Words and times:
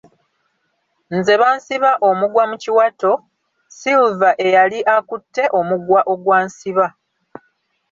Nze 1.17 1.33
bansiba 1.41 1.91
omugwa 2.09 2.43
mu 2.49 2.55
kiwato, 2.63 3.11
Silver 3.79 4.33
eyali 4.47 4.79
akutte 4.95 5.43
omugwa 5.59 5.99
ogwansiba. 6.13 6.85